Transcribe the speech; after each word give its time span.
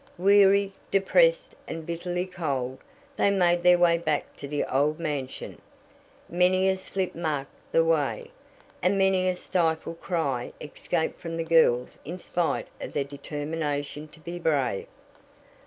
Weary, 0.17 0.73
depressed 0.89 1.55
and 1.67 1.85
bitterly 1.85 2.25
cold, 2.25 2.79
they 3.17 3.29
made 3.29 3.61
their 3.61 3.77
way 3.77 3.99
back 3.99 4.35
to 4.37 4.47
the 4.47 4.63
old 4.63 4.99
mansion. 4.99 5.61
Many 6.27 6.67
a 6.69 6.75
slip 6.77 7.13
marked 7.13 7.53
the 7.71 7.85
way, 7.85 8.31
and 8.81 8.97
many 8.97 9.27
a 9.29 9.35
stifled 9.35 10.01
cry 10.01 10.53
escaped 10.59 11.19
from 11.21 11.37
the 11.37 11.43
girls 11.43 11.99
in 12.03 12.17
spite 12.17 12.65
of 12.81 12.93
their 12.93 13.03
determination 13.03 14.07
to 14.07 14.19
be 14.19 14.39
brave. 14.39 14.87